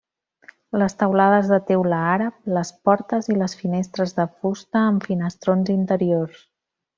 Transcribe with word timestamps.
Les 0.83 0.95
teulades 1.01 1.51
de 1.51 1.59
teula 1.67 1.99
àrab, 2.13 2.37
les 2.57 2.71
portes 2.89 3.29
i 3.35 3.37
les 3.43 3.55
finestres 3.63 4.17
de 4.21 4.27
fusta 4.41 4.83
amb 4.89 5.07
finestrons 5.11 5.73
interiors. 5.79 6.43